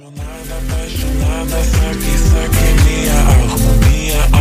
[0.00, 4.39] Apaixonada, apaixonada, saque, saque minha alma,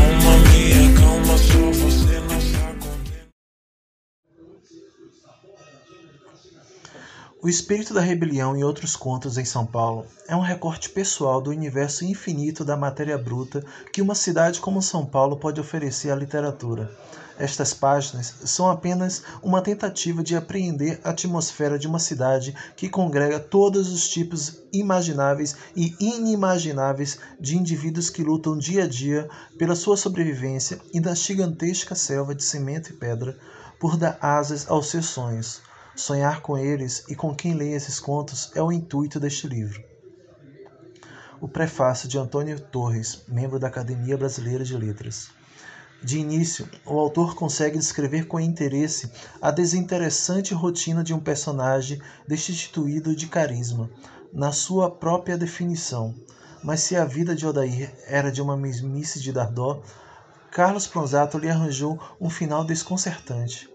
[7.41, 11.51] O Espírito da Rebelião e Outros Contos em São Paulo é um recorte pessoal do
[11.51, 16.91] universo infinito da matéria bruta que uma cidade como São Paulo pode oferecer à literatura.
[17.37, 23.39] Estas páginas são apenas uma tentativa de apreender a atmosfera de uma cidade que congrega
[23.39, 29.95] todos os tipos imagináveis e inimagináveis de indivíduos que lutam dia a dia pela sua
[29.95, 33.37] sobrevivência e da gigantesca selva de cimento e pedra
[33.79, 35.68] por dar asas aos seus sonhos.
[35.99, 39.83] Sonhar com eles e com quem lê esses contos é o intuito deste livro.
[41.41, 45.27] O prefácio de Antônio Torres, membro da Academia Brasileira de Letras.
[46.01, 53.13] De início, o autor consegue descrever com interesse a desinteressante rotina de um personagem destituído
[53.13, 53.89] de carisma,
[54.31, 56.15] na sua própria definição.
[56.63, 59.81] Mas se a vida de Odair era de uma mesmice de Dardó,
[60.49, 63.69] Carlos Pronzato lhe arranjou um final desconcertante.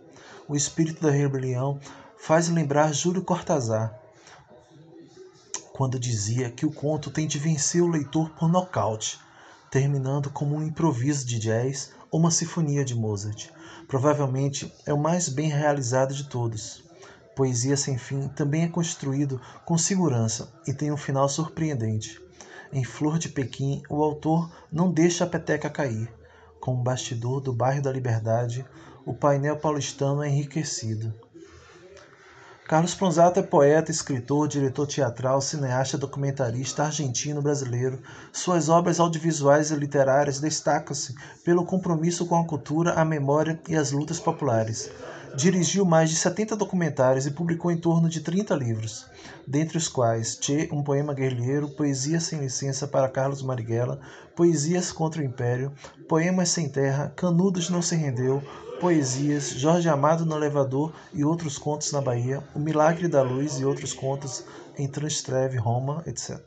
[0.48, 1.78] O espírito da rebelião
[2.26, 4.00] faz lembrar Júlio Cortázar,
[5.74, 9.20] quando dizia que o conto tem de vencer o leitor por nocaute,
[9.70, 13.50] terminando como um improviso de jazz ou uma sinfonia de Mozart.
[13.86, 16.82] Provavelmente é o mais bem realizado de todos.
[17.36, 22.18] Poesia Sem Fim também é construído com segurança e tem um final surpreendente.
[22.72, 26.10] Em Flor de Pequim, o autor não deixa a peteca cair.
[26.58, 28.64] Com o bastidor do bairro da Liberdade,
[29.04, 31.12] o painel paulistano é enriquecido.
[32.66, 38.00] Carlos Pronzato é poeta, escritor, diretor teatral, cineasta, documentarista argentino-brasileiro.
[38.32, 43.92] Suas obras audiovisuais e literárias destacam-se pelo compromisso com a cultura, a memória e as
[43.92, 44.90] lutas populares.
[45.36, 49.06] Dirigiu mais de 70 documentários e publicou em torno de 30 livros,
[49.44, 53.98] dentre os quais Che, um poema guerrilheiro, Poesia sem licença para Carlos Marighella,
[54.36, 55.72] Poesias contra o Império,
[56.08, 58.40] Poemas sem terra, Canudos não se rendeu,
[58.80, 63.64] Poesias, Jorge Amado no Elevador e outros contos na Bahia, O Milagre da Luz e
[63.64, 64.44] outros contos
[64.78, 66.38] em Transtreve, Roma, etc.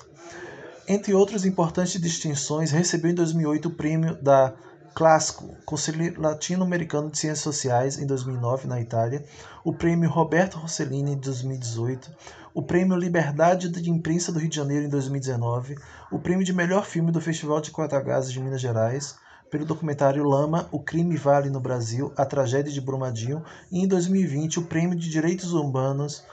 [0.88, 4.53] Entre outras importantes distinções, recebeu em 2008 o prêmio da
[4.97, 9.24] Clássico, Conselho Latino-Americano de Ciências Sociais, em 2009, na Itália,
[9.63, 12.09] o prêmio Roberto Rossellini, em 2018,
[12.52, 15.75] o prêmio Liberdade de Imprensa do Rio de Janeiro, em 2019,
[16.12, 19.16] o prêmio de melhor filme do Festival de Quatagazes de Minas Gerais,
[19.52, 24.57] pelo documentário Lama, O Crime Vale no Brasil, A Tragédia de Brumadinho, e em 2020
[24.57, 26.24] o Prêmio de Direitos Humanos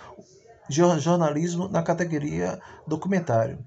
[0.71, 3.59] Jornalismo na categoria Documentário.